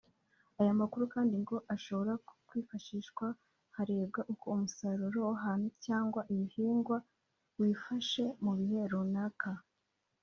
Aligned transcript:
Aya 0.59 0.73
makuru 0.81 1.03
kandi 1.13 1.35
ngo 1.43 1.55
ashobora 1.75 2.13
kwifashishwa 2.47 3.25
harebwa 3.75 4.21
uko 4.33 4.45
umusaruro 4.55 5.19
w’ahantu 5.29 5.67
cyangwa 5.85 6.21
ibihingwa 6.33 6.97
wifashe 7.59 8.23
mu 8.43 8.51
bihe 8.59 8.81
runaka 8.91 9.49